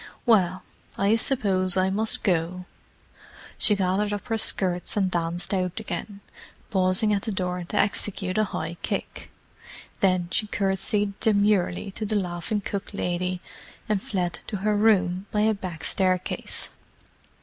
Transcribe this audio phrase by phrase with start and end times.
[0.25, 0.63] "Well,
[0.97, 2.65] I suppose I must go."
[3.59, 6.21] She gathered up her skirts and danced out again,
[6.71, 9.29] pausing at the door to execute a high kick.
[9.99, 13.41] Then she curtsied demurely to the laughing cook lady,
[13.87, 16.71] and fled to her room by a back staircase.